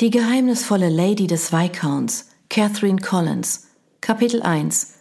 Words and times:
Die 0.00 0.10
geheimnisvolle 0.10 0.88
Lady 0.88 1.28
des 1.28 1.52
Viscounts, 1.52 2.28
Catherine 2.48 3.00
Collins. 3.00 3.68
Kapitel 4.00 4.42
1 4.42 4.94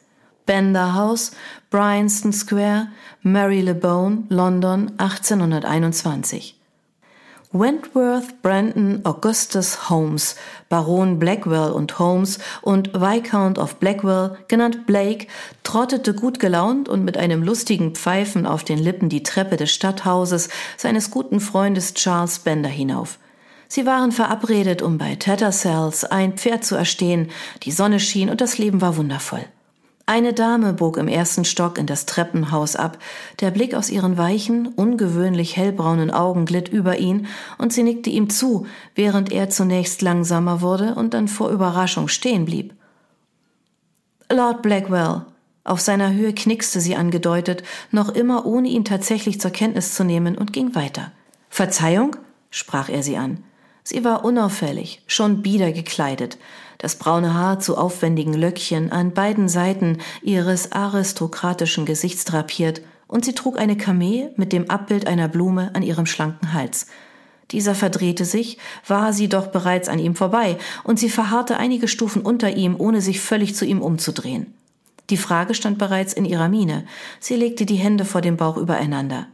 Bender 0.45 0.93
House, 0.93 1.31
Bryanston 1.71 2.31
Square, 2.31 2.89
Mary 3.23 3.61
Le 3.61 3.73
Bone, 3.73 4.25
London, 4.29 4.91
1821. 4.99 6.59
Wentworth 7.51 8.43
Brandon 8.43 9.01
Augustus 9.03 9.89
Holmes, 9.89 10.35
Baron 10.69 11.17
Blackwell 11.17 11.71
und 11.71 11.97
Holmes 11.97 12.37
und 12.61 12.93
Viscount 12.93 13.57
of 13.57 13.77
Blackwell, 13.77 14.37
genannt 14.47 14.85
Blake, 14.85 15.25
trottete 15.63 16.13
gut 16.13 16.39
gelaunt 16.39 16.87
und 16.87 17.03
mit 17.03 17.17
einem 17.17 17.41
lustigen 17.41 17.95
Pfeifen 17.95 18.45
auf 18.45 18.63
den 18.63 18.77
Lippen 18.77 19.09
die 19.09 19.23
Treppe 19.23 19.57
des 19.57 19.71
Stadthauses 19.71 20.49
seines 20.77 21.09
guten 21.09 21.39
Freundes 21.39 21.95
Charles 21.95 22.37
Bender 22.37 22.69
hinauf. 22.69 23.17
Sie 23.67 23.85
waren 23.85 24.11
verabredet, 24.11 24.81
um 24.81 24.97
bei 24.97 25.15
Tattersalls 25.15 26.05
ein 26.05 26.33
Pferd 26.33 26.63
zu 26.63 26.75
erstehen. 26.75 27.29
Die 27.63 27.71
Sonne 27.71 27.99
schien 27.99 28.29
und 28.29 28.41
das 28.41 28.57
Leben 28.57 28.81
war 28.81 28.97
wundervoll. 28.97 29.45
Eine 30.05 30.33
Dame 30.33 30.73
bog 30.73 30.97
im 30.97 31.07
ersten 31.07 31.45
Stock 31.45 31.77
in 31.77 31.85
das 31.85 32.05
Treppenhaus 32.05 32.75
ab. 32.75 32.97
Der 33.39 33.51
Blick 33.51 33.73
aus 33.73 33.89
ihren 33.89 34.17
weichen, 34.17 34.67
ungewöhnlich 34.67 35.55
hellbraunen 35.55 36.11
Augen 36.11 36.45
glitt 36.45 36.67
über 36.67 36.97
ihn 36.97 37.27
und 37.57 37.71
sie 37.71 37.83
nickte 37.83 38.09
ihm 38.09 38.29
zu, 38.29 38.67
während 38.95 39.31
er 39.31 39.49
zunächst 39.49 40.01
langsamer 40.01 40.59
wurde 40.59 40.95
und 40.95 41.13
dann 41.13 41.29
vor 41.29 41.49
Überraschung 41.49 42.09
stehen 42.09 42.43
blieb. 42.43 42.73
Lord 44.29 44.61
Blackwell. 44.61 45.21
Auf 45.63 45.79
seiner 45.79 46.11
Höhe 46.11 46.33
knickste 46.33 46.81
sie 46.81 46.97
angedeutet, 46.97 47.63
noch 47.91 48.09
immer 48.09 48.45
ohne 48.45 48.67
ihn 48.67 48.83
tatsächlich 48.83 49.39
zur 49.39 49.51
Kenntnis 49.51 49.95
zu 49.95 50.03
nehmen 50.03 50.37
und 50.37 50.51
ging 50.51 50.75
weiter. 50.75 51.13
Verzeihung? 51.49 52.17
sprach 52.51 52.89
er 52.89 53.03
sie 53.03 53.15
an. 53.15 53.43
Sie 53.83 54.03
war 54.03 54.23
unauffällig, 54.23 55.01
schon 55.07 55.41
bieder 55.41 55.71
gekleidet, 55.71 56.37
das 56.77 56.95
braune 56.97 57.33
Haar 57.33 57.59
zu 57.59 57.77
aufwendigen 57.77 58.33
Löckchen 58.33 58.91
an 58.91 59.13
beiden 59.13 59.49
Seiten 59.49 59.99
ihres 60.21 60.71
aristokratischen 60.71 61.85
Gesichts 61.85 62.25
drapiert, 62.25 62.81
und 63.07 63.25
sie 63.25 63.33
trug 63.33 63.59
eine 63.59 63.77
Kamee 63.77 64.29
mit 64.37 64.53
dem 64.53 64.69
Abbild 64.69 65.05
einer 65.05 65.27
Blume 65.27 65.71
an 65.75 65.83
ihrem 65.83 66.05
schlanken 66.05 66.53
Hals. 66.53 66.87
Dieser 67.51 67.75
verdrehte 67.75 68.25
sich, 68.25 68.57
war 68.87 69.13
sie 69.13 69.29
doch 69.29 69.47
bereits 69.47 69.87
an 69.87 69.99
ihm 69.99 70.15
vorbei, 70.15 70.57
und 70.83 70.97
sie 70.97 71.09
verharrte 71.09 71.57
einige 71.57 71.87
Stufen 71.87 72.23
unter 72.23 72.55
ihm, 72.55 72.75
ohne 72.77 73.01
sich 73.01 73.19
völlig 73.19 73.55
zu 73.55 73.65
ihm 73.65 73.81
umzudrehen. 73.81 74.53
Die 75.09 75.17
Frage 75.17 75.53
stand 75.53 75.77
bereits 75.77 76.13
in 76.13 76.25
ihrer 76.25 76.49
Miene. 76.49 76.85
Sie 77.19 77.35
legte 77.35 77.65
die 77.65 77.75
Hände 77.75 78.05
vor 78.05 78.21
dem 78.21 78.37
Bauch 78.37 78.57
übereinander. 78.57 79.27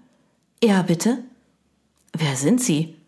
Ja, 0.64 0.82
bitte? 0.82 1.20
Wer 2.12 2.36
sind 2.36 2.62
Sie? 2.62 2.99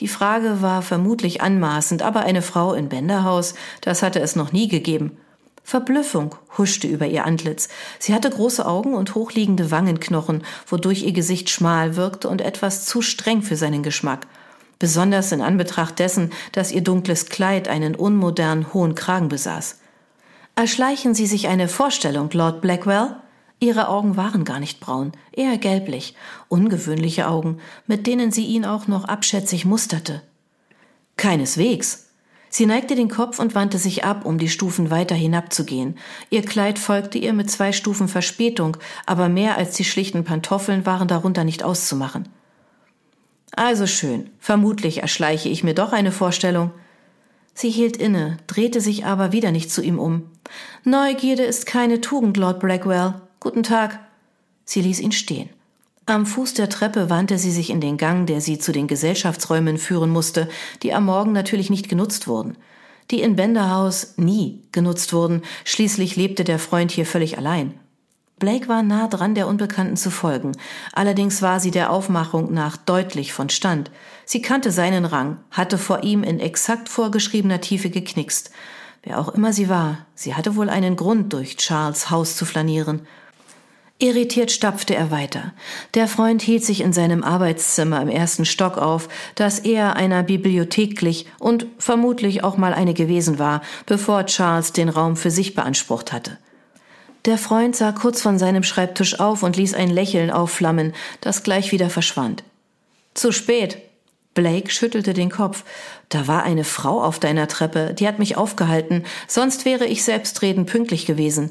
Die 0.00 0.08
Frage 0.08 0.62
war 0.62 0.80
vermutlich 0.82 1.42
anmaßend, 1.42 2.02
aber 2.02 2.20
eine 2.20 2.42
Frau 2.42 2.72
in 2.72 2.88
Bänderhaus, 2.88 3.54
das 3.82 4.02
hatte 4.02 4.20
es 4.20 4.34
noch 4.34 4.50
nie 4.50 4.66
gegeben. 4.66 5.18
Verblüffung 5.62 6.34
huschte 6.56 6.88
über 6.88 7.06
ihr 7.06 7.26
Antlitz. 7.26 7.68
Sie 7.98 8.14
hatte 8.14 8.30
große 8.30 8.66
Augen 8.66 8.94
und 8.94 9.14
hochliegende 9.14 9.70
Wangenknochen, 9.70 10.42
wodurch 10.66 11.02
ihr 11.02 11.12
Gesicht 11.12 11.50
schmal 11.50 11.96
wirkte 11.96 12.28
und 12.28 12.40
etwas 12.40 12.86
zu 12.86 13.02
streng 13.02 13.42
für 13.42 13.56
seinen 13.56 13.82
Geschmack. 13.82 14.26
Besonders 14.78 15.30
in 15.32 15.42
Anbetracht 15.42 15.98
dessen, 15.98 16.32
dass 16.52 16.72
ihr 16.72 16.80
dunkles 16.80 17.26
Kleid 17.26 17.68
einen 17.68 17.94
unmodernen 17.94 18.72
hohen 18.72 18.94
Kragen 18.94 19.28
besaß. 19.28 19.78
Erschleichen 20.56 21.14
Sie 21.14 21.26
sich 21.26 21.46
eine 21.48 21.68
Vorstellung, 21.68 22.30
Lord 22.32 22.62
Blackwell? 22.62 23.16
Ihre 23.60 23.88
Augen 23.88 24.16
waren 24.16 24.44
gar 24.44 24.58
nicht 24.58 24.80
braun, 24.80 25.12
eher 25.32 25.58
gelblich, 25.58 26.14
ungewöhnliche 26.48 27.28
Augen, 27.28 27.58
mit 27.86 28.06
denen 28.06 28.32
sie 28.32 28.46
ihn 28.46 28.64
auch 28.64 28.88
noch 28.88 29.04
abschätzig 29.04 29.66
musterte. 29.66 30.22
Keineswegs. 31.16 32.06
Sie 32.48 32.64
neigte 32.64 32.96
den 32.96 33.10
Kopf 33.10 33.38
und 33.38 33.54
wandte 33.54 33.78
sich 33.78 34.02
ab, 34.02 34.24
um 34.24 34.38
die 34.38 34.48
Stufen 34.48 34.90
weiter 34.90 35.14
hinabzugehen. 35.14 35.98
Ihr 36.30 36.42
Kleid 36.42 36.78
folgte 36.78 37.18
ihr 37.18 37.34
mit 37.34 37.50
zwei 37.50 37.72
Stufen 37.72 38.08
Verspätung, 38.08 38.78
aber 39.04 39.28
mehr 39.28 39.58
als 39.58 39.76
die 39.76 39.84
schlichten 39.84 40.24
Pantoffeln 40.24 40.86
waren 40.86 41.06
darunter 41.06 41.44
nicht 41.44 41.62
auszumachen. 41.62 42.28
Also 43.54 43.86
schön, 43.86 44.30
vermutlich 44.38 45.02
erschleiche 45.02 45.50
ich 45.50 45.62
mir 45.62 45.74
doch 45.74 45.92
eine 45.92 46.12
Vorstellung. 46.12 46.72
Sie 47.52 47.70
hielt 47.70 47.98
inne, 47.98 48.38
drehte 48.46 48.80
sich 48.80 49.04
aber 49.04 49.32
wieder 49.32 49.52
nicht 49.52 49.70
zu 49.70 49.82
ihm 49.82 49.98
um. 49.98 50.30
Neugierde 50.82 51.42
ist 51.42 51.66
keine 51.66 52.00
Tugend, 52.00 52.38
Lord 52.38 52.60
Blackwell. 52.60 53.20
Guten 53.42 53.62
Tag. 53.62 53.98
Sie 54.66 54.82
ließ 54.82 55.00
ihn 55.00 55.12
stehen. 55.12 55.48
Am 56.04 56.26
Fuß 56.26 56.52
der 56.52 56.68
Treppe 56.68 57.08
wandte 57.08 57.38
sie 57.38 57.50
sich 57.50 57.70
in 57.70 57.80
den 57.80 57.96
Gang, 57.96 58.26
der 58.26 58.42
sie 58.42 58.58
zu 58.58 58.70
den 58.70 58.86
Gesellschaftsräumen 58.86 59.78
führen 59.78 60.10
musste, 60.10 60.46
die 60.82 60.92
am 60.92 61.06
Morgen 61.06 61.32
natürlich 61.32 61.70
nicht 61.70 61.88
genutzt 61.88 62.28
wurden. 62.28 62.58
Die 63.10 63.22
in 63.22 63.36
Benderhaus 63.36 64.18
nie 64.18 64.62
genutzt 64.72 65.14
wurden, 65.14 65.40
schließlich 65.64 66.16
lebte 66.16 66.44
der 66.44 66.58
Freund 66.58 66.90
hier 66.90 67.06
völlig 67.06 67.38
allein. 67.38 67.72
Blake 68.38 68.68
war 68.68 68.82
nah 68.82 69.08
dran, 69.08 69.34
der 69.34 69.46
Unbekannten 69.46 69.96
zu 69.96 70.10
folgen. 70.10 70.52
Allerdings 70.92 71.40
war 71.40 71.60
sie 71.60 71.70
der 71.70 71.90
Aufmachung 71.90 72.52
nach 72.52 72.76
deutlich 72.76 73.32
von 73.32 73.48
Stand. 73.48 73.90
Sie 74.26 74.42
kannte 74.42 74.70
seinen 74.70 75.06
Rang, 75.06 75.38
hatte 75.50 75.78
vor 75.78 76.02
ihm 76.02 76.24
in 76.24 76.40
exakt 76.40 76.90
vorgeschriebener 76.90 77.62
Tiefe 77.62 77.88
geknickst. 77.88 78.50
Wer 79.02 79.18
auch 79.18 79.30
immer 79.30 79.54
sie 79.54 79.70
war, 79.70 80.04
sie 80.14 80.34
hatte 80.34 80.56
wohl 80.56 80.68
einen 80.68 80.94
Grund, 80.94 81.32
durch 81.32 81.56
Charles 81.56 82.10
Haus 82.10 82.36
zu 82.36 82.44
flanieren. 82.44 83.06
Irritiert 84.02 84.50
stapfte 84.50 84.94
er 84.94 85.10
weiter. 85.10 85.52
Der 85.92 86.08
Freund 86.08 86.40
hielt 86.40 86.64
sich 86.64 86.80
in 86.80 86.94
seinem 86.94 87.22
Arbeitszimmer 87.22 88.00
im 88.00 88.08
ersten 88.08 88.46
Stock 88.46 88.78
auf, 88.78 89.10
das 89.34 89.58
eher 89.58 89.94
einer 89.94 90.22
Bibliothek 90.22 90.96
glich 90.96 91.26
und 91.38 91.66
vermutlich 91.78 92.42
auch 92.42 92.56
mal 92.56 92.72
eine 92.72 92.94
gewesen 92.94 93.38
war, 93.38 93.60
bevor 93.84 94.24
Charles 94.24 94.72
den 94.72 94.88
Raum 94.88 95.16
für 95.16 95.30
sich 95.30 95.54
beansprucht 95.54 96.12
hatte. 96.12 96.38
Der 97.26 97.36
Freund 97.36 97.76
sah 97.76 97.92
kurz 97.92 98.22
von 98.22 98.38
seinem 98.38 98.62
Schreibtisch 98.62 99.20
auf 99.20 99.42
und 99.42 99.58
ließ 99.58 99.74
ein 99.74 99.90
Lächeln 99.90 100.30
aufflammen, 100.30 100.94
das 101.20 101.42
gleich 101.42 101.70
wieder 101.70 101.90
verschwand. 101.90 102.42
Zu 103.12 103.32
spät. 103.32 103.76
Blake 104.32 104.70
schüttelte 104.70 105.12
den 105.12 105.28
Kopf. 105.28 105.64
Da 106.08 106.26
war 106.26 106.44
eine 106.44 106.64
Frau 106.64 107.02
auf 107.02 107.18
deiner 107.18 107.48
Treppe, 107.48 107.92
die 107.92 108.08
hat 108.08 108.18
mich 108.18 108.38
aufgehalten, 108.38 109.04
sonst 109.28 109.66
wäre 109.66 109.84
ich 109.84 110.04
selbstredend 110.04 110.70
pünktlich 110.70 111.04
gewesen. 111.04 111.50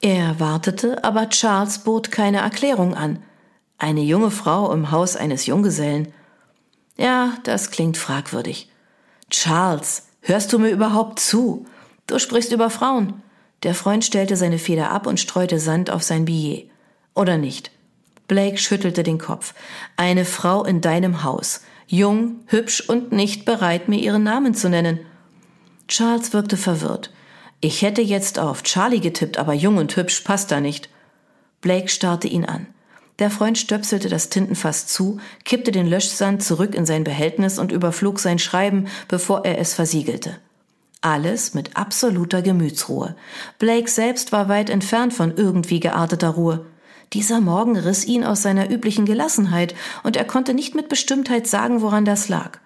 Er 0.00 0.40
wartete, 0.40 1.04
aber 1.04 1.28
Charles 1.28 1.80
bot 1.80 2.10
keine 2.10 2.38
Erklärung 2.38 2.94
an. 2.94 3.22
Eine 3.76 4.00
junge 4.00 4.30
Frau 4.30 4.72
im 4.72 4.90
Haus 4.90 5.16
eines 5.16 5.46
Junggesellen. 5.46 6.12
Ja, 6.96 7.34
das 7.44 7.70
klingt 7.70 7.96
fragwürdig. 7.96 8.70
Charles, 9.30 10.08
hörst 10.22 10.52
du 10.52 10.58
mir 10.58 10.70
überhaupt 10.70 11.20
zu? 11.20 11.66
Du 12.06 12.18
sprichst 12.18 12.52
über 12.52 12.70
Frauen. 12.70 13.22
Der 13.62 13.74
Freund 13.74 14.04
stellte 14.04 14.36
seine 14.36 14.58
Feder 14.58 14.90
ab 14.90 15.06
und 15.06 15.20
streute 15.20 15.58
Sand 15.58 15.90
auf 15.90 16.02
sein 16.02 16.24
Billet. 16.24 16.70
Oder 17.14 17.36
nicht? 17.36 17.70
Blake 18.26 18.58
schüttelte 18.58 19.02
den 19.02 19.18
Kopf. 19.18 19.54
Eine 19.96 20.24
Frau 20.24 20.64
in 20.64 20.80
deinem 20.80 21.24
Haus. 21.24 21.62
Jung, 21.86 22.40
hübsch 22.46 22.88
und 22.88 23.12
nicht 23.12 23.44
bereit, 23.44 23.88
mir 23.88 23.98
ihren 23.98 24.22
Namen 24.22 24.54
zu 24.54 24.70
nennen. 24.70 25.00
Charles 25.88 26.32
wirkte 26.32 26.56
verwirrt. 26.56 27.10
Ich 27.62 27.82
hätte 27.82 28.00
jetzt 28.00 28.38
auf 28.38 28.62
Charlie 28.62 29.00
getippt, 29.00 29.36
aber 29.36 29.52
jung 29.52 29.76
und 29.76 29.94
hübsch 29.94 30.22
passt 30.22 30.50
da 30.50 30.60
nicht. 30.60 30.88
Blake 31.60 31.88
starrte 31.88 32.26
ihn 32.26 32.46
an. 32.46 32.66
Der 33.18 33.30
Freund 33.30 33.58
stöpselte 33.58 34.08
das 34.08 34.30
Tintenfass 34.30 34.86
zu, 34.86 35.18
kippte 35.44 35.70
den 35.70 35.86
Löschsand 35.86 36.42
zurück 36.42 36.74
in 36.74 36.86
sein 36.86 37.04
Behältnis 37.04 37.58
und 37.58 37.70
überflog 37.70 38.18
sein 38.18 38.38
Schreiben, 38.38 38.86
bevor 39.08 39.44
er 39.44 39.58
es 39.58 39.74
versiegelte. 39.74 40.38
Alles 41.02 41.52
mit 41.52 41.76
absoluter 41.76 42.40
Gemütsruhe. 42.40 43.14
Blake 43.58 43.90
selbst 43.90 44.32
war 44.32 44.48
weit 44.48 44.70
entfernt 44.70 45.12
von 45.12 45.36
irgendwie 45.36 45.80
gearteter 45.80 46.30
Ruhe. 46.30 46.64
Dieser 47.12 47.42
Morgen 47.42 47.76
riss 47.76 48.06
ihn 48.06 48.24
aus 48.24 48.40
seiner 48.40 48.70
üblichen 48.70 49.04
Gelassenheit, 49.04 49.74
und 50.02 50.16
er 50.16 50.24
konnte 50.24 50.54
nicht 50.54 50.74
mit 50.74 50.88
Bestimmtheit 50.88 51.46
sagen, 51.46 51.82
woran 51.82 52.06
das 52.06 52.30
lag 52.30 52.58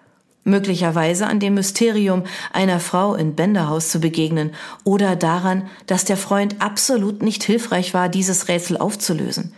möglicherweise 0.44 1.27
an 1.27 1.41
dem 1.41 1.55
Mysterium 1.55 2.25
einer 2.53 2.80
Frau 2.80 3.15
in 3.15 3.34
Bänderhaus 3.34 3.89
zu 3.89 3.98
begegnen 3.98 4.53
oder 4.84 5.16
daran, 5.16 5.68
dass 5.86 6.04
der 6.04 6.16
Freund 6.16 6.57
absolut 6.60 7.22
nicht 7.22 7.42
hilfreich 7.42 7.95
war, 7.95 8.09
dieses 8.09 8.48
Rätsel 8.48 8.77
aufzulösen. 8.77 9.54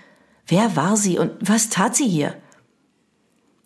Wer 0.47 0.77
war 0.77 0.97
sie 0.97 1.19
und 1.19 1.33
was 1.41 1.69
tat 1.69 1.97
sie 1.97 2.09
hier? 2.09 2.35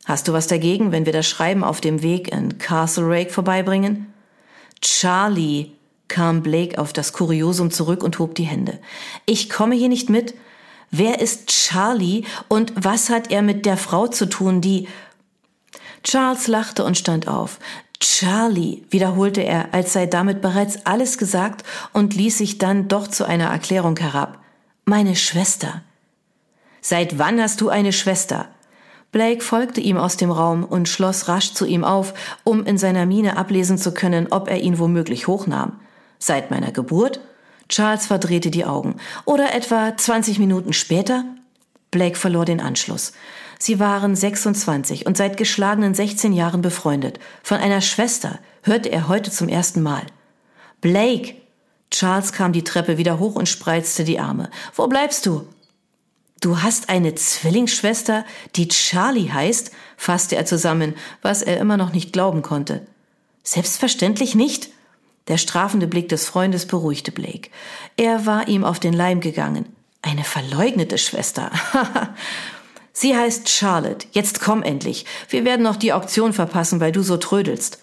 Hast 0.07 0.29
du 0.29 0.33
was 0.33 0.47
dagegen, 0.47 0.93
wenn 0.93 1.07
wir 1.07 1.13
das 1.13 1.29
Schreiben 1.29 1.63
auf 1.63 1.81
dem 1.81 2.03
Weg 2.03 2.33
in 2.33 2.59
Castle 2.59 3.07
Rake 3.07 3.31
vorbeibringen? 3.31 4.13
Charlie, 4.81 5.73
kam 6.11 6.43
Blake 6.43 6.79
auf 6.79 6.93
das 6.93 7.13
Kuriosum 7.13 7.71
zurück 7.71 8.03
und 8.03 8.19
hob 8.19 8.35
die 8.35 8.45
Hände. 8.45 8.81
Ich 9.25 9.49
komme 9.49 9.77
hier 9.77 9.89
nicht 9.89 10.11
mit. 10.11 10.35
Wer 10.91 11.21
ist 11.21 11.47
Charlie 11.47 12.25
und 12.49 12.73
was 12.75 13.11
hat 13.11 13.31
er 13.31 13.43
mit 13.43 13.65
der 13.65 13.77
Frau 13.77 14.09
zu 14.09 14.27
tun, 14.27 14.61
die 14.61 14.89
Charles 16.03 16.47
lachte 16.47 16.85
und 16.85 16.97
stand 16.97 17.29
auf. 17.29 17.59
Charlie, 18.01 18.83
wiederholte 18.91 19.43
er, 19.43 19.75
als 19.75 19.93
sei 19.93 20.07
damit 20.07 20.41
bereits 20.41 20.87
alles 20.87 21.19
gesagt 21.19 21.65
und 21.93 22.15
ließ 22.15 22.39
sich 22.39 22.59
dann 22.59 22.89
doch 22.89 23.09
zu 23.09 23.27
einer 23.27 23.49
Erklärung 23.49 23.97
herab. 23.99 24.39
Meine 24.87 25.17
Schwester. 25.17 25.83
Seit 26.81 27.19
wann 27.19 27.41
hast 27.41 27.61
du 27.61 27.69
eine 27.69 27.93
Schwester? 27.93 28.49
Blake 29.13 29.43
folgte 29.43 29.81
ihm 29.81 29.97
aus 29.97 30.17
dem 30.17 30.31
Raum 30.31 30.65
und 30.65 30.89
schloss 30.89 31.29
rasch 31.29 31.53
zu 31.53 31.67
ihm 31.67 31.85
auf, 31.85 32.15
um 32.45 32.65
in 32.65 32.79
seiner 32.79 33.07
Miene 33.07 33.37
ablesen 33.37 33.77
zu 33.77 33.93
können, 33.93 34.29
ob 34.31 34.49
er 34.49 34.61
ihn 34.61 34.79
womöglich 34.79 35.27
hochnahm. 35.27 35.81
Seit 36.19 36.51
meiner 36.51 36.71
Geburt? 36.71 37.21
Charles 37.69 38.07
verdrehte 38.07 38.51
die 38.51 38.65
Augen. 38.65 38.97
Oder 39.25 39.55
etwa 39.55 39.97
20 39.97 40.39
Minuten 40.39 40.73
später? 40.73 41.25
Blake 41.91 42.17
verlor 42.17 42.45
den 42.45 42.61
Anschluss. 42.61 43.13
Sie 43.63 43.79
waren 43.79 44.17
26 44.17 45.05
und 45.05 45.19
seit 45.19 45.37
geschlagenen 45.37 45.95
16 45.95 46.33
Jahren 46.33 46.63
befreundet. 46.63 47.21
Von 47.43 47.59
einer 47.59 47.83
Schwester 47.83 48.39
hörte 48.63 48.91
er 48.91 49.07
heute 49.07 49.31
zum 49.31 49.51
ersten 49.51 49.83
Mal. 49.83 50.03
Blake! 50.81 51.35
Charles 51.91 52.33
kam 52.33 52.55
die 52.55 52.65
Treppe 52.65 52.97
wieder 52.97 53.19
hoch 53.19 53.35
und 53.35 53.51
spreizte 53.51 54.05
die 54.05 54.19
Arme. 54.19 54.49
Wo 54.75 54.87
bleibst 54.87 55.27
du? 55.27 55.47
Du 56.41 56.63
hast 56.63 56.89
eine 56.89 57.15
Zwillingsschwester, 57.15 58.25
die 58.57 58.69
Charlie 58.69 59.31
heißt, 59.31 59.73
fasste 59.99 60.37
er 60.37 60.47
zusammen, 60.47 60.95
was 61.21 61.43
er 61.43 61.59
immer 61.59 61.77
noch 61.77 61.93
nicht 61.93 62.15
glauben 62.15 62.41
konnte. 62.41 62.87
Selbstverständlich 63.43 64.35
nicht. 64.35 64.71
Der 65.29 65.37
strafende 65.37 65.87
Blick 65.87 66.09
des 66.09 66.27
Freundes 66.27 66.65
beruhigte 66.65 67.13
Blake. 67.13 67.51
Er 67.99 68.25
war 68.25 68.49
ihm 68.49 68.65
auf 68.65 68.81
den 68.81 68.95
Leim 68.95 69.21
gegangen. 69.21 69.67
Eine 70.01 70.25
verleugnete 70.25 70.97
Schwester. 70.97 71.51
Sie 72.93 73.17
heißt 73.17 73.49
Charlotte. 73.49 74.07
Jetzt 74.13 74.41
komm 74.41 74.63
endlich. 74.63 75.07
Wir 75.29 75.45
werden 75.45 75.63
noch 75.63 75.77
die 75.77 75.93
Auktion 75.93 76.33
verpassen, 76.33 76.81
weil 76.81 76.93
du 76.93 77.03
so 77.03 77.17
trödelst. 77.17 77.79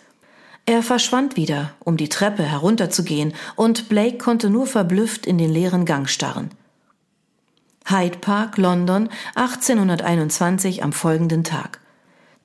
Er 0.65 0.83
verschwand 0.83 1.37
wieder, 1.37 1.71
um 1.79 1.95
die 1.95 2.09
Treppe 2.09 2.43
herunterzugehen, 2.43 3.33
und 3.55 3.87
Blake 3.87 4.17
konnte 4.17 4.49
nur 4.49 4.67
verblüfft 4.67 5.25
in 5.25 5.37
den 5.37 5.49
leeren 5.49 5.85
Gang 5.85 6.09
starren. 6.09 6.49
Hyde 7.85 8.17
Park, 8.17 8.57
London, 8.57 9.07
1821 9.35 10.83
am 10.83 10.91
folgenden 10.91 11.45
Tag. 11.45 11.79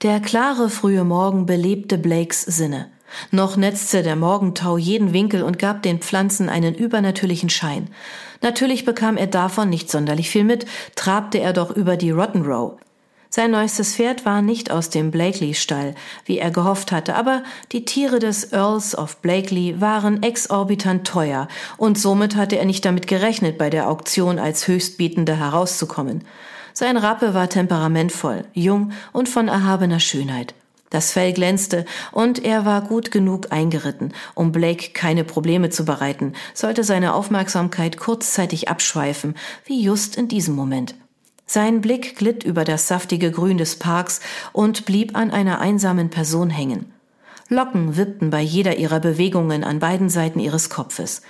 Der 0.02 0.20
klare 0.20 0.70
frühe 0.70 1.02
Morgen 1.02 1.46
belebte 1.46 1.98
Blakes 1.98 2.42
Sinne. 2.42 2.90
Noch 3.30 3.56
netzte 3.56 4.02
der 4.02 4.16
Morgentau 4.16 4.76
jeden 4.76 5.12
Winkel 5.12 5.42
und 5.42 5.58
gab 5.58 5.82
den 5.82 6.00
Pflanzen 6.00 6.48
einen 6.48 6.74
übernatürlichen 6.74 7.50
Schein. 7.50 7.88
Natürlich 8.40 8.84
bekam 8.84 9.16
er 9.16 9.26
davon 9.26 9.70
nicht 9.70 9.90
sonderlich 9.90 10.30
viel 10.30 10.44
mit, 10.44 10.66
trabte 10.96 11.38
er 11.38 11.52
doch 11.52 11.70
über 11.70 11.96
die 11.96 12.10
Rotten 12.10 12.42
Row. 12.42 12.74
Sein 13.34 13.52
neuestes 13.52 13.94
Pferd 13.94 14.26
war 14.26 14.42
nicht 14.42 14.70
aus 14.70 14.90
dem 14.90 15.10
Blakely-Stall, 15.10 15.94
wie 16.26 16.36
er 16.36 16.50
gehofft 16.50 16.92
hatte, 16.92 17.14
aber 17.14 17.42
die 17.72 17.86
Tiere 17.86 18.18
des 18.18 18.52
Earls 18.52 18.94
of 18.94 19.22
Blakely 19.22 19.80
waren 19.80 20.22
exorbitant 20.22 21.06
teuer 21.06 21.48
und 21.78 21.96
somit 21.96 22.36
hatte 22.36 22.58
er 22.58 22.66
nicht 22.66 22.84
damit 22.84 23.06
gerechnet, 23.06 23.56
bei 23.56 23.70
der 23.70 23.88
Auktion 23.88 24.38
als 24.38 24.68
Höchstbietender 24.68 25.34
herauszukommen. 25.34 26.24
Sein 26.74 26.98
Rappe 26.98 27.32
war 27.32 27.48
temperamentvoll, 27.48 28.44
jung 28.52 28.92
und 29.12 29.30
von 29.30 29.48
erhabener 29.48 30.00
Schönheit. 30.00 30.54
Das 30.92 31.10
Fell 31.10 31.32
glänzte 31.32 31.86
und 32.10 32.44
er 32.44 32.66
war 32.66 32.82
gut 32.82 33.10
genug 33.10 33.50
eingeritten, 33.50 34.12
um 34.34 34.52
Blake 34.52 34.90
keine 34.92 35.24
Probleme 35.24 35.70
zu 35.70 35.86
bereiten, 35.86 36.34
sollte 36.52 36.84
seine 36.84 37.14
Aufmerksamkeit 37.14 37.96
kurzzeitig 37.96 38.68
abschweifen, 38.68 39.34
wie 39.64 39.82
just 39.82 40.16
in 40.16 40.28
diesem 40.28 40.54
Moment. 40.54 40.94
Sein 41.46 41.80
Blick 41.80 42.16
glitt 42.16 42.44
über 42.44 42.64
das 42.64 42.88
saftige 42.88 43.30
Grün 43.30 43.56
des 43.56 43.78
Parks 43.78 44.20
und 44.52 44.84
blieb 44.84 45.16
an 45.16 45.30
einer 45.30 45.60
einsamen 45.60 46.10
Person 46.10 46.50
hängen. 46.50 46.92
Locken 47.48 47.96
wippten 47.96 48.28
bei 48.28 48.42
jeder 48.42 48.76
ihrer 48.76 49.00
Bewegungen 49.00 49.64
an 49.64 49.78
beiden 49.78 50.10
Seiten 50.10 50.40
ihres 50.40 50.68
Kopfes. 50.68 51.22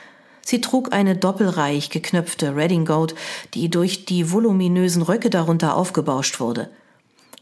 Sie 0.45 0.61
trug 0.61 0.93
eine 0.93 1.17
doppelreich 1.17 1.89
geknöpfte 1.91 2.57
Redingote, 2.57 3.15
die 3.55 3.71
durch 3.71 4.07
die 4.07 4.33
voluminösen 4.33 5.03
Röcke 5.03 5.31
darunter 5.31 5.77
aufgebauscht 5.77 6.41
wurde. 6.41 6.69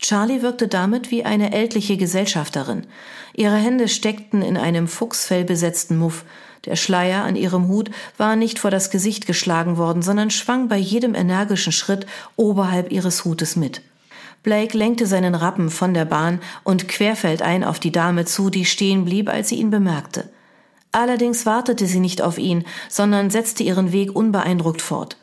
Charlie 0.00 0.42
wirkte 0.42 0.66
damit 0.66 1.10
wie 1.10 1.24
eine 1.24 1.52
ältliche 1.52 1.96
Gesellschafterin. 1.96 2.86
Ihre 3.34 3.56
Hände 3.56 3.86
steckten 3.86 4.42
in 4.42 4.56
einem 4.56 4.88
Fuchsfell 4.88 5.44
besetzten 5.44 5.98
Muff. 5.98 6.24
Der 6.64 6.76
Schleier 6.76 7.24
an 7.24 7.36
ihrem 7.36 7.68
Hut 7.68 7.90
war 8.16 8.36
nicht 8.36 8.58
vor 8.58 8.70
das 8.70 8.90
Gesicht 8.90 9.26
geschlagen 9.26 9.76
worden, 9.76 10.02
sondern 10.02 10.30
schwang 10.30 10.68
bei 10.68 10.76
jedem 10.76 11.14
energischen 11.14 11.72
Schritt 11.72 12.06
oberhalb 12.36 12.90
ihres 12.90 13.24
Hutes 13.24 13.56
mit. 13.56 13.82
Blake 14.42 14.76
lenkte 14.76 15.06
seinen 15.06 15.34
Rappen 15.34 15.68
von 15.68 15.92
der 15.92 16.06
Bahn 16.06 16.40
und 16.64 16.88
querfeldein 16.88 17.62
auf 17.62 17.78
die 17.78 17.92
Dame 17.92 18.24
zu, 18.24 18.48
die 18.48 18.64
stehen 18.64 19.04
blieb, 19.04 19.28
als 19.28 19.50
sie 19.50 19.56
ihn 19.56 19.70
bemerkte. 19.70 20.30
Allerdings 20.92 21.44
wartete 21.46 21.86
sie 21.86 22.00
nicht 22.00 22.22
auf 22.22 22.38
ihn, 22.38 22.64
sondern 22.88 23.30
setzte 23.30 23.62
ihren 23.62 23.92
Weg 23.92 24.16
unbeeindruckt 24.16 24.82
fort. 24.82 25.16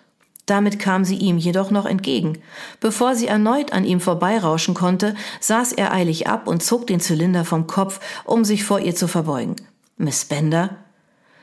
Damit 0.48 0.80
kam 0.80 1.04
sie 1.04 1.18
ihm 1.18 1.38
jedoch 1.38 1.72
noch 1.72 1.86
entgegen. 1.86 2.40
Bevor 2.80 3.16
sie 3.16 3.28
erneut 3.28 3.74
an 3.74 3.84
ihm 3.84 4.00
vorbeirauschen 4.00 4.74
konnte, 4.74 5.14
saß 5.42 5.74
er 5.74 5.94
eilig 5.94 6.28
ab 6.28 6.48
und 6.48 6.64
zog 6.64 6.88
den 6.88 7.02
Zylinder 7.02 7.46
vom 7.46 7.68
Kopf, 7.68 8.00
um 8.24 8.44
sich 8.46 8.64
vor 8.64 8.80
ihr 8.80 8.96
zu 8.96 9.08
verbeugen. 9.08 9.58
Miss 9.98 10.26
Bender? 10.26 10.78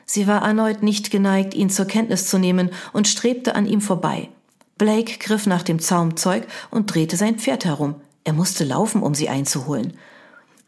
Sie 0.06 0.26
war 0.26 0.42
erneut 0.42 0.82
nicht 0.82 1.10
geneigt, 1.10 1.54
ihn 1.54 1.70
zur 1.70 1.84
Kenntnis 1.84 2.28
zu 2.28 2.38
nehmen 2.38 2.70
und 2.92 3.06
strebte 3.06 3.54
an 3.54 3.66
ihm 3.66 3.82
vorbei. 3.82 4.30
Blake 4.78 5.18
griff 5.18 5.46
nach 5.46 5.62
dem 5.62 5.78
Zaumzeug 5.78 6.46
und 6.70 6.92
drehte 6.92 7.16
sein 7.16 7.38
Pferd 7.38 7.66
herum. 7.66 7.96
Er 8.24 8.32
musste 8.32 8.64
laufen, 8.64 9.02
um 9.02 9.14
sie 9.14 9.28
einzuholen. 9.28 9.98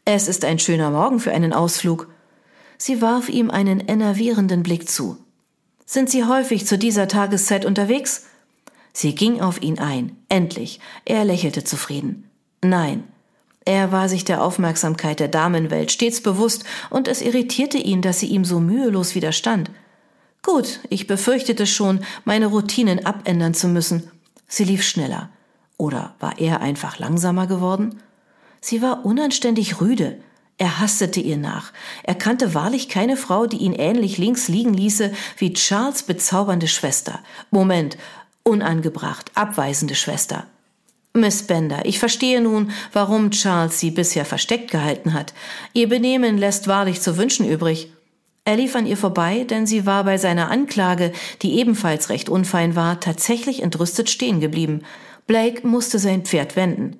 Es 0.05 0.27
ist 0.27 0.45
ein 0.45 0.59
schöner 0.59 0.91
Morgen 0.91 1.19
für 1.19 1.31
einen 1.31 1.53
Ausflug. 1.53 2.07
Sie 2.77 3.01
warf 3.01 3.29
ihm 3.29 3.49
einen 3.49 3.79
enervierenden 3.79 4.61
Blick 4.61 4.87
zu. 4.87 5.17
Sind 5.89 6.09
Sie 6.09 6.25
häufig 6.25 6.67
zu 6.67 6.77
dieser 6.77 7.07
Tageszeit 7.07 7.63
unterwegs? 7.63 8.25
Sie 8.91 9.15
ging 9.15 9.39
auf 9.39 9.61
ihn 9.61 9.79
ein. 9.79 10.17
Endlich. 10.27 10.81
Er 11.05 11.23
lächelte 11.23 11.63
zufrieden. 11.63 12.29
Nein. 12.61 13.05
Er 13.63 13.93
war 13.93 14.09
sich 14.09 14.25
der 14.25 14.43
Aufmerksamkeit 14.43 15.21
der 15.21 15.29
Damenwelt 15.29 15.89
stets 15.93 16.19
bewusst, 16.19 16.65
und 16.89 17.07
es 17.07 17.21
irritierte 17.21 17.77
ihn, 17.77 18.01
dass 18.01 18.19
sie 18.19 18.27
ihm 18.27 18.43
so 18.43 18.59
mühelos 18.59 19.15
widerstand. 19.15 19.71
Gut, 20.43 20.81
ich 20.89 21.07
befürchtete 21.07 21.65
schon, 21.65 22.01
meine 22.25 22.47
Routinen 22.47 23.05
abändern 23.05 23.53
zu 23.53 23.69
müssen. 23.69 24.11
Sie 24.45 24.65
lief 24.65 24.83
schneller. 24.83 25.29
Oder 25.77 26.15
war 26.19 26.37
er 26.37 26.59
einfach 26.59 26.99
langsamer 26.99 27.47
geworden? 27.47 28.01
Sie 28.59 28.81
war 28.81 29.05
unanständig 29.05 29.79
rüde. 29.79 30.17
Er 30.57 30.79
hastete 30.79 31.19
ihr 31.19 31.37
nach. 31.37 31.71
Er 32.03 32.15
kannte 32.15 32.55
wahrlich 32.55 32.89
keine 32.89 33.15
Frau, 33.15 33.45
die 33.45 33.57
ihn 33.57 33.73
ähnlich 33.73 34.17
links 34.17 34.47
liegen 34.47 34.73
ließe 34.73 35.13
wie 35.37 35.53
Charles 35.53 36.03
bezaubernde 36.03 36.67
Schwester. 36.67 37.19
Moment, 37.51 37.97
unangebracht, 38.43 39.31
abweisende 39.35 39.93
Schwester. 39.93 40.47
Miss 41.13 41.43
Bender, 41.43 41.85
ich 41.85 41.99
verstehe 41.99 42.41
nun, 42.41 42.71
warum 42.91 43.31
Charles 43.31 43.79
sie 43.79 43.91
bisher 43.91 44.25
versteckt 44.25 44.71
gehalten 44.71 45.13
hat. 45.13 45.33
Ihr 45.73 45.89
Benehmen 45.89 46.37
lässt 46.37 46.67
wahrlich 46.67 47.01
zu 47.01 47.17
wünschen 47.17 47.47
übrig. 47.47 47.91
Er 48.45 48.55
lief 48.55 48.75
an 48.75 48.85
ihr 48.85 48.97
vorbei, 48.97 49.43
denn 49.43 49.67
sie 49.67 49.85
war 49.85 50.05
bei 50.05 50.17
seiner 50.17 50.49
Anklage, 50.49 51.11
die 51.41 51.59
ebenfalls 51.59 52.09
recht 52.09 52.29
unfein 52.29 52.75
war, 52.75 52.99
tatsächlich 52.99 53.61
entrüstet 53.61 54.09
stehen 54.09 54.39
geblieben. 54.39 54.83
Blake 55.27 55.67
musste 55.67 55.99
sein 55.99 56.23
Pferd 56.23 56.55
wenden. 56.55 56.97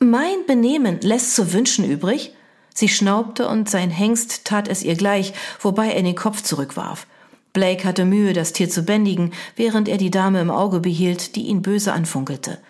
Mein 0.00 0.46
Benehmen 0.46 1.00
lässt 1.00 1.34
zu 1.34 1.52
wünschen 1.52 1.84
übrig? 1.84 2.32
Sie 2.78 2.88
schnaubte 2.88 3.48
und 3.48 3.68
sein 3.68 3.90
Hengst 3.90 4.44
tat 4.44 4.68
es 4.68 4.84
ihr 4.84 4.94
gleich, 4.94 5.32
wobei 5.60 5.90
er 5.90 6.00
den 6.00 6.14
Kopf 6.14 6.42
zurückwarf. 6.42 7.08
Blake 7.52 7.82
hatte 7.82 8.04
Mühe, 8.04 8.34
das 8.34 8.52
Tier 8.52 8.70
zu 8.70 8.84
bändigen, 8.84 9.32
während 9.56 9.88
er 9.88 9.96
die 9.96 10.12
Dame 10.12 10.40
im 10.40 10.52
Auge 10.52 10.78
behielt, 10.78 11.34
die 11.34 11.48
ihn 11.48 11.60
böse 11.60 11.92
anfunkelte. 11.92 12.60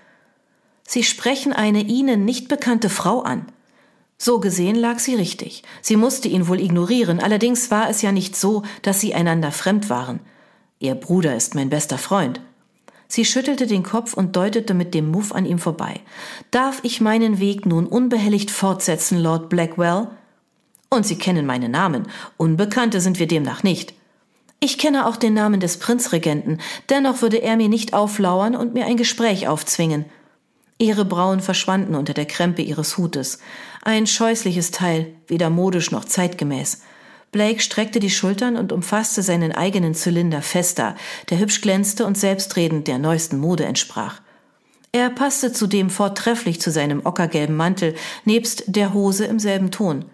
Sie 0.86 1.02
sprechen 1.02 1.52
eine 1.52 1.82
Ihnen 1.82 2.24
nicht 2.24 2.48
bekannte 2.48 2.88
Frau 2.88 3.20
an. 3.20 3.52
So 4.16 4.40
gesehen 4.40 4.76
lag 4.76 4.98
sie 4.98 5.14
richtig. 5.14 5.62
Sie 5.82 5.96
musste 5.96 6.28
ihn 6.28 6.48
wohl 6.48 6.60
ignorieren, 6.60 7.20
allerdings 7.20 7.70
war 7.70 7.90
es 7.90 8.00
ja 8.00 8.10
nicht 8.10 8.34
so, 8.34 8.62
dass 8.80 9.00
sie 9.00 9.14
einander 9.14 9.52
fremd 9.52 9.90
waren. 9.90 10.20
Ihr 10.78 10.94
Bruder 10.94 11.36
ist 11.36 11.54
mein 11.54 11.68
bester 11.68 11.98
Freund. 11.98 12.40
Sie 13.08 13.24
schüttelte 13.24 13.66
den 13.66 13.82
Kopf 13.82 14.12
und 14.12 14.36
deutete 14.36 14.74
mit 14.74 14.92
dem 14.92 15.10
Muff 15.10 15.32
an 15.32 15.46
ihm 15.46 15.58
vorbei. 15.58 16.00
Darf 16.50 16.80
ich 16.82 17.00
meinen 17.00 17.40
Weg 17.40 17.64
nun 17.64 17.86
unbehelligt 17.86 18.50
fortsetzen, 18.50 19.18
Lord 19.18 19.48
Blackwell? 19.48 20.08
Und 20.90 21.06
Sie 21.06 21.16
kennen 21.16 21.46
meinen 21.46 21.70
Namen. 21.70 22.06
Unbekannte 22.36 23.00
sind 23.00 23.18
wir 23.18 23.26
demnach 23.26 23.62
nicht. 23.62 23.94
Ich 24.60 24.76
kenne 24.76 25.06
auch 25.06 25.16
den 25.16 25.34
Namen 25.34 25.60
des 25.60 25.78
Prinzregenten, 25.78 26.60
dennoch 26.90 27.22
würde 27.22 27.38
er 27.38 27.56
mir 27.56 27.68
nicht 27.68 27.94
auflauern 27.94 28.56
und 28.56 28.74
mir 28.74 28.86
ein 28.86 28.96
Gespräch 28.96 29.46
aufzwingen. 29.46 30.04
Ihre 30.78 31.04
Brauen 31.04 31.40
verschwanden 31.40 31.94
unter 31.94 32.12
der 32.12 32.26
Krempe 32.26 32.62
ihres 32.62 32.98
Hutes. 32.98 33.38
Ein 33.82 34.06
scheußliches 34.06 34.70
Teil, 34.70 35.14
weder 35.28 35.48
modisch 35.48 35.92
noch 35.92 36.04
zeitgemäß. 36.04 36.82
Blake 37.30 37.60
streckte 37.60 38.00
die 38.00 38.10
Schultern 38.10 38.56
und 38.56 38.72
umfasste 38.72 39.22
seinen 39.22 39.52
eigenen 39.52 39.94
Zylinder 39.94 40.42
fester, 40.42 40.96
der 41.30 41.38
hübsch 41.38 41.60
glänzte 41.60 42.06
und 42.06 42.16
selbstredend 42.16 42.88
der 42.88 42.98
neuesten 42.98 43.38
Mode 43.38 43.64
entsprach. 43.64 44.20
Er 44.92 45.10
passte 45.10 45.52
zudem 45.52 45.90
vortrefflich 45.90 46.60
zu 46.60 46.70
seinem 46.70 47.04
ockergelben 47.04 47.54
Mantel, 47.56 47.94
nebst 48.24 48.64
der 48.66 48.94
Hose 48.94 49.26
im 49.26 49.38
selben 49.38 49.70
Ton. 49.70 50.06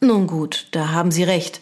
Nun 0.00 0.26
gut, 0.26 0.68
da 0.70 0.90
haben 0.90 1.10
Sie 1.10 1.24
recht. 1.24 1.60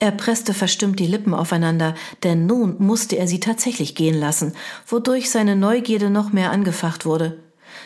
Er 0.00 0.10
presste 0.10 0.54
verstimmt 0.54 0.98
die 0.98 1.06
Lippen 1.06 1.34
aufeinander, 1.34 1.94
denn 2.24 2.46
nun 2.46 2.76
musste 2.78 3.16
er 3.16 3.28
sie 3.28 3.40
tatsächlich 3.40 3.94
gehen 3.94 4.18
lassen, 4.18 4.52
wodurch 4.86 5.30
seine 5.30 5.56
Neugierde 5.56 6.10
noch 6.10 6.32
mehr 6.32 6.50
angefacht 6.50 7.06
wurde. 7.06 7.38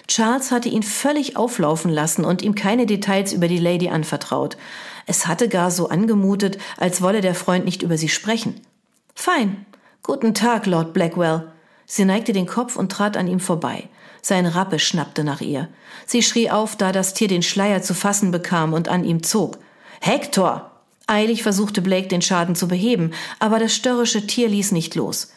Charles 0.07 0.51
hatte 0.51 0.69
ihn 0.69 0.83
völlig 0.83 1.37
auflaufen 1.37 1.91
lassen 1.91 2.25
und 2.25 2.43
ihm 2.43 2.55
keine 2.55 2.87
Details 2.87 3.33
über 3.33 3.47
die 3.47 3.59
Lady 3.59 3.89
anvertraut. 3.89 4.57
Es 5.09 5.27
hatte 5.27 5.49
gar 5.49 5.71
so 5.71 5.89
angemutet, 5.89 6.59
als 6.77 7.01
wolle 7.01 7.23
der 7.23 7.35
Freund 7.35 7.65
nicht 7.65 7.83
über 7.83 7.97
sie 7.97 8.11
sprechen. 8.11 8.61
Fein. 9.15 9.65
Guten 10.03 10.35
Tag, 10.35 10.67
Lord 10.67 10.93
Blackwell. 10.93 11.51
Sie 11.87 12.05
neigte 12.05 12.35
den 12.35 12.45
Kopf 12.45 12.77
und 12.77 12.93
trat 12.93 13.17
an 13.17 13.27
ihm 13.27 13.41
vorbei. 13.41 13.89
Sein 14.21 14.45
Rappe 14.45 14.79
schnappte 14.79 15.25
nach 15.25 15.41
ihr. 15.41 15.69
Sie 16.05 16.23
schrie 16.23 16.51
auf, 16.51 16.77
da 16.77 16.93
das 16.93 17.15
Tier 17.15 17.27
den 17.27 17.43
Schleier 17.43 17.81
zu 17.81 17.95
fassen 17.95 18.31
bekam 18.31 18.75
und 18.75 18.89
an 18.89 19.03
ihm 19.03 19.23
zog. 19.23 19.57
Hector! 20.03 20.73
Eilig 21.07 21.43
versuchte 21.43 21.81
Blake 21.81 22.09
den 22.09 22.21
Schaden 22.21 22.55
zu 22.55 22.69
beheben, 22.69 23.13
aber 23.39 23.59
das 23.59 23.75
störrische 23.75 24.27
Tier 24.27 24.51
ließ 24.51 24.73
nicht 24.73 24.95
los. 24.95 25.33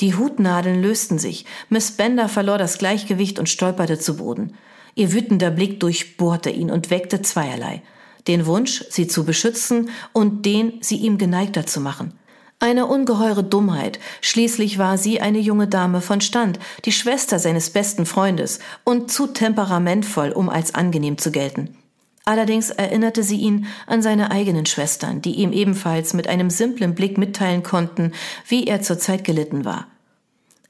Die 0.00 0.14
Hutnadeln 0.14 0.80
lösten 0.80 1.18
sich. 1.18 1.44
Miss 1.68 1.90
Bender 1.90 2.30
verlor 2.30 2.56
das 2.56 2.78
Gleichgewicht 2.78 3.38
und 3.38 3.50
stolperte 3.50 3.98
zu 3.98 4.16
Boden. 4.16 4.56
Ihr 4.94 5.12
wütender 5.12 5.50
Blick 5.50 5.78
durchbohrte 5.78 6.48
ihn 6.48 6.70
und 6.70 6.88
weckte 6.88 7.20
zweierlei. 7.20 7.82
Den 8.30 8.46
Wunsch, 8.46 8.84
sie 8.90 9.08
zu 9.08 9.24
beschützen 9.24 9.90
und 10.12 10.46
den, 10.46 10.74
sie 10.82 10.98
ihm 10.98 11.18
geneigter 11.18 11.66
zu 11.66 11.80
machen. 11.80 12.12
Eine 12.60 12.86
ungeheure 12.86 13.42
Dummheit. 13.42 13.98
Schließlich 14.20 14.78
war 14.78 14.98
sie 14.98 15.20
eine 15.20 15.40
junge 15.40 15.66
Dame 15.66 16.00
von 16.00 16.20
Stand, 16.20 16.60
die 16.84 16.92
Schwester 16.92 17.40
seines 17.40 17.70
besten 17.70 18.06
Freundes 18.06 18.60
und 18.84 19.10
zu 19.10 19.26
temperamentvoll, 19.26 20.30
um 20.30 20.48
als 20.48 20.76
angenehm 20.76 21.18
zu 21.18 21.32
gelten. 21.32 21.76
Allerdings 22.24 22.70
erinnerte 22.70 23.24
sie 23.24 23.38
ihn 23.38 23.66
an 23.88 24.00
seine 24.00 24.30
eigenen 24.30 24.64
Schwestern, 24.64 25.20
die 25.22 25.32
ihm 25.32 25.52
ebenfalls 25.52 26.14
mit 26.14 26.28
einem 26.28 26.50
simplen 26.50 26.94
Blick 26.94 27.18
mitteilen 27.18 27.64
konnten, 27.64 28.12
wie 28.46 28.68
er 28.68 28.80
zurzeit 28.80 29.24
gelitten 29.24 29.64
war. 29.64 29.88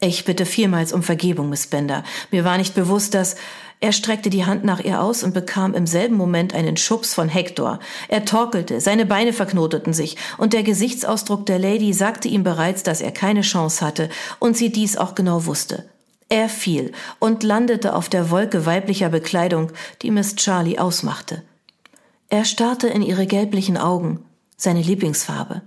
Ich 0.01 0.25
bitte 0.25 0.47
vielmals 0.47 0.95
um 0.95 1.03
Vergebung, 1.03 1.51
Miss 1.51 1.67
Bender. 1.67 2.05
Mir 2.31 2.43
war 2.43 2.57
nicht 2.57 2.75
bewusst, 2.75 3.13
dass 3.13 3.37
er 3.83 3.93
streckte 3.93 4.29
die 4.29 4.45
Hand 4.45 4.63
nach 4.63 4.81
ihr 4.81 5.01
aus 5.01 5.23
und 5.23 5.33
bekam 5.33 5.73
im 5.73 5.87
selben 5.87 6.15
Moment 6.15 6.55
einen 6.55 6.77
Schubs 6.77 7.15
von 7.15 7.31
Hector. 7.31 7.79
Er 8.09 8.27
torkelte, 8.27 8.79
seine 8.79 9.07
Beine 9.07 9.33
verknoteten 9.33 9.95
sich, 9.95 10.17
und 10.37 10.53
der 10.53 10.63
Gesichtsausdruck 10.63 11.47
der 11.47 11.59
Lady 11.59 11.95
sagte 11.95 12.29
ihm 12.29 12.45
bereits, 12.45 12.83
dass 12.83 13.01
er 13.01 13.11
keine 13.11 13.41
Chance 13.41 13.85
hatte 13.85 14.11
und 14.39 14.55
sie 14.55 14.71
dies 14.71 14.99
auch 14.99 15.15
genau 15.15 15.47
wusste. 15.47 15.89
Er 16.29 16.51
fiel 16.51 16.93
und 17.19 17.43
landete 17.43 17.95
auf 17.97 18.11
der 18.11 18.31
Wolke 18.31 18.67
weiblicher 18.67 19.09
Bekleidung, 19.09 19.73
die 20.03 20.11
Miss 20.11 20.37
Charlie 20.37 20.79
ausmachte. 20.79 21.43
Er 22.29 22.45
starrte 22.45 22.87
in 22.87 23.03
ihre 23.03 23.27
gelblichen 23.27 23.79
Augen, 23.79 24.21
seine 24.59 24.83
Lieblingsfarbe. 24.83 25.63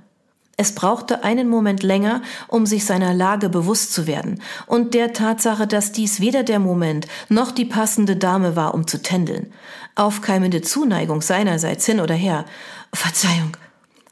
Es 0.56 0.76
brauchte 0.76 1.24
einen 1.24 1.50
Moment 1.50 1.82
länger, 1.82 2.22
um 2.48 2.68
sich 2.68 2.86
seiner 2.86 3.14
Lage 3.14 3.50
bewusst 3.50 3.92
zu 3.92 4.06
werden 4.06 4.40
und 4.68 4.94
der 4.94 5.12
Tatsache, 5.12 5.66
dass 5.66 5.92
dies 5.92 6.20
weder 6.20 6.44
der 6.44 6.60
Moment 6.60 7.08
noch 7.28 7.52
die 7.52 7.66
passende 7.66 8.16
Dame 8.16 8.56
war, 8.56 8.76
um 8.76 8.86
zu 8.86 9.02
tändeln. 9.02 9.52
Aufkeimende 9.96 10.62
Zuneigung 10.62 11.22
seinerseits 11.22 11.88
hin 11.88 12.00
oder 12.00 12.14
her. 12.14 12.46
Verzeihung. 12.94 13.58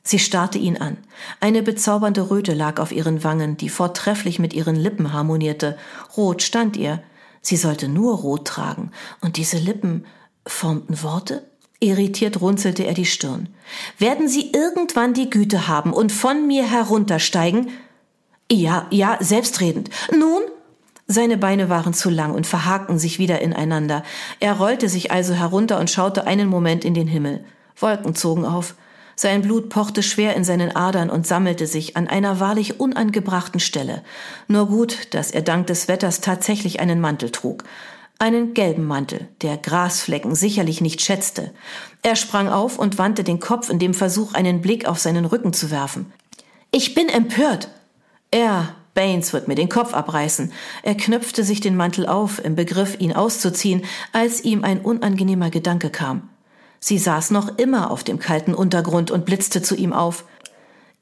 Sie 0.03 0.17
starrte 0.17 0.57
ihn 0.57 0.77
an. 0.77 0.97
Eine 1.39 1.61
bezaubernde 1.61 2.31
Röte 2.31 2.55
lag 2.55 2.79
auf 2.79 2.91
ihren 2.91 3.23
Wangen, 3.23 3.55
die 3.57 3.69
vortrefflich 3.69 4.39
mit 4.39 4.53
ihren 4.53 4.75
Lippen 4.75 5.13
harmonierte. 5.13 5.77
Rot 6.17 6.41
stand 6.41 6.75
ihr. 6.75 7.03
Sie 7.41 7.55
sollte 7.55 7.87
nur 7.87 8.17
rot 8.17 8.47
tragen. 8.47 8.91
Und 9.21 9.37
diese 9.37 9.57
Lippen 9.57 10.05
formten 10.47 11.03
Worte? 11.03 11.50
Irritiert 11.83 12.41
runzelte 12.41 12.85
er 12.85 12.93
die 12.93 13.07
Stirn. 13.07 13.49
Werden 13.97 14.27
Sie 14.27 14.51
irgendwann 14.51 15.15
die 15.15 15.31
Güte 15.31 15.67
haben 15.67 15.93
und 15.93 16.11
von 16.11 16.45
mir 16.45 16.69
heruntersteigen? 16.69 17.71
Ja, 18.51 18.85
ja, 18.91 19.17
selbstredend. 19.19 19.89
Nun? 20.11 20.43
Seine 21.07 21.37
Beine 21.37 21.69
waren 21.69 21.95
zu 21.95 22.11
lang 22.11 22.35
und 22.35 22.45
verhakten 22.45 22.99
sich 22.99 23.17
wieder 23.17 23.41
ineinander. 23.41 24.03
Er 24.39 24.53
rollte 24.53 24.89
sich 24.89 25.11
also 25.11 25.33
herunter 25.33 25.79
und 25.79 25.89
schaute 25.89 26.27
einen 26.27 26.47
Moment 26.47 26.85
in 26.85 26.93
den 26.93 27.07
Himmel. 27.07 27.43
Wolken 27.75 28.13
zogen 28.13 28.45
auf. 28.45 28.75
Sein 29.15 29.41
Blut 29.41 29.69
pochte 29.69 30.03
schwer 30.03 30.35
in 30.35 30.43
seinen 30.43 30.75
Adern 30.75 31.09
und 31.09 31.25
sammelte 31.25 31.65
sich 31.65 31.97
an 31.97 32.07
einer 32.07 32.39
wahrlich 32.39 32.79
unangebrachten 32.79 33.59
Stelle. 33.59 34.03
Nur 34.47 34.67
gut, 34.67 35.13
dass 35.15 35.31
er 35.31 35.41
dank 35.41 35.65
des 35.67 35.87
Wetters 35.87 36.21
tatsächlich 36.21 36.79
einen 36.79 37.01
Mantel 37.01 37.31
trug 37.31 37.63
einen 38.21 38.53
gelben 38.53 38.85
Mantel, 38.85 39.27
der 39.41 39.57
Grasflecken 39.57 40.35
sicherlich 40.35 40.79
nicht 40.79 41.01
schätzte. 41.01 41.51
Er 42.03 42.15
sprang 42.15 42.49
auf 42.49 42.77
und 42.77 42.99
wandte 42.99 43.23
den 43.23 43.39
Kopf 43.39 43.71
in 43.71 43.79
dem 43.79 43.95
Versuch, 43.95 44.35
einen 44.35 44.61
Blick 44.61 44.85
auf 44.85 44.99
seinen 44.99 45.25
Rücken 45.25 45.53
zu 45.53 45.71
werfen. 45.71 46.13
Ich 46.71 46.93
bin 46.93 47.09
empört. 47.09 47.69
Er, 48.29 48.75
Baines, 48.93 49.33
wird 49.33 49.47
mir 49.47 49.55
den 49.55 49.69
Kopf 49.69 49.95
abreißen. 49.95 50.53
Er 50.83 50.93
knöpfte 50.93 51.43
sich 51.43 51.61
den 51.61 51.75
Mantel 51.75 52.05
auf, 52.05 52.37
im 52.45 52.55
Begriff, 52.55 52.95
ihn 52.99 53.11
auszuziehen, 53.11 53.85
als 54.13 54.43
ihm 54.43 54.63
ein 54.63 54.81
unangenehmer 54.81 55.49
Gedanke 55.49 55.89
kam. 55.89 56.29
Sie 56.79 56.99
saß 56.99 57.31
noch 57.31 57.57
immer 57.57 57.89
auf 57.89 58.03
dem 58.03 58.19
kalten 58.19 58.53
Untergrund 58.53 59.09
und 59.09 59.25
blitzte 59.25 59.63
zu 59.63 59.75
ihm 59.75 59.93
auf. 59.93 60.25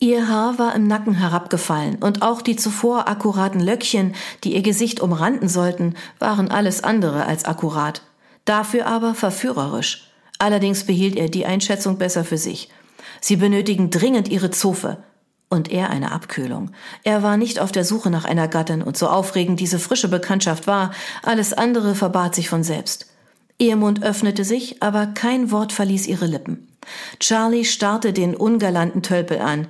Ihr 0.01 0.29
Haar 0.29 0.57
war 0.57 0.75
im 0.75 0.87
Nacken 0.87 1.13
herabgefallen 1.13 1.95
und 1.95 2.21
auch 2.21 2.41
die 2.41 2.55
zuvor 2.55 3.09
akkuraten 3.09 3.59
Löckchen, 3.59 4.15
die 4.45 4.55
ihr 4.55 4.61
Gesicht 4.61 5.01
umranden 5.01 5.49
sollten, 5.49 5.95
waren 6.19 6.49
alles 6.49 6.85
andere 6.85 7.25
als 7.25 7.43
akkurat. 7.43 8.01
Dafür 8.45 8.85
aber 8.85 9.13
verführerisch. 9.13 10.09
Allerdings 10.37 10.85
behielt 10.85 11.17
er 11.17 11.27
die 11.27 11.45
Einschätzung 11.45 11.97
besser 11.97 12.23
für 12.23 12.37
sich. 12.37 12.69
Sie 13.19 13.35
benötigen 13.35 13.89
dringend 13.89 14.29
ihre 14.29 14.51
Zofe. 14.51 15.03
Und 15.49 15.69
er 15.69 15.89
eine 15.89 16.13
Abkühlung. 16.13 16.71
Er 17.03 17.21
war 17.21 17.35
nicht 17.35 17.59
auf 17.59 17.73
der 17.73 17.83
Suche 17.83 18.09
nach 18.09 18.23
einer 18.23 18.47
Gattin 18.47 18.81
und 18.81 18.95
so 18.95 19.09
aufregend 19.09 19.59
diese 19.59 19.79
frische 19.79 20.07
Bekanntschaft 20.07 20.65
war, 20.65 20.91
alles 21.23 21.51
andere 21.51 21.93
verbat 21.93 22.35
sich 22.35 22.47
von 22.47 22.63
selbst. 22.63 23.07
Ihr 23.57 23.75
Mund 23.75 24.01
öffnete 24.01 24.45
sich, 24.45 24.81
aber 24.81 25.07
kein 25.07 25.51
Wort 25.51 25.73
verließ 25.73 26.07
ihre 26.07 26.27
Lippen. 26.27 26.69
Charlie 27.19 27.65
starrte 27.65 28.13
den 28.13 28.33
ungalanten 28.33 29.03
Tölpel 29.03 29.39
an. 29.39 29.67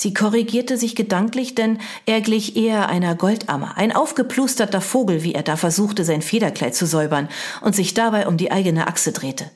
Sie 0.00 0.14
korrigierte 0.14 0.78
sich 0.78 0.94
gedanklich, 0.94 1.56
denn 1.56 1.80
er 2.06 2.20
glich 2.20 2.54
eher 2.54 2.88
einer 2.88 3.16
Goldammer, 3.16 3.76
ein 3.76 3.90
aufgeplusterter 3.90 4.80
Vogel, 4.80 5.24
wie 5.24 5.34
er 5.34 5.42
da 5.42 5.56
versuchte, 5.56 6.04
sein 6.04 6.22
Federkleid 6.22 6.76
zu 6.76 6.86
säubern 6.86 7.28
und 7.62 7.74
sich 7.74 7.94
dabei 7.94 8.28
um 8.28 8.36
die 8.36 8.52
eigene 8.52 8.86
Achse 8.86 9.10
drehte. 9.10 9.50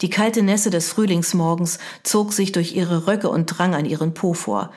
Die 0.00 0.08
kalte 0.08 0.44
Nässe 0.44 0.70
des 0.70 0.90
Frühlingsmorgens 0.90 1.80
zog 2.04 2.32
sich 2.32 2.52
durch 2.52 2.76
ihre 2.76 3.08
Röcke 3.08 3.28
und 3.28 3.46
drang 3.46 3.74
an 3.74 3.84
ihren 3.84 4.14
Po 4.14 4.32
vor. 4.32 4.70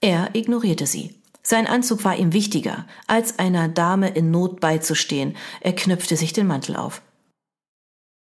Er 0.00 0.30
ignorierte 0.32 0.88
sie. 0.88 1.14
Sein 1.44 1.68
Anzug 1.68 2.02
war 2.02 2.16
ihm 2.16 2.32
wichtiger, 2.32 2.86
als 3.06 3.38
einer 3.38 3.68
Dame 3.68 4.08
in 4.08 4.32
Not 4.32 4.58
beizustehen. 4.58 5.36
Er 5.60 5.76
knüpfte 5.76 6.16
sich 6.16 6.32
den 6.32 6.48
Mantel 6.48 6.74
auf. 6.74 7.02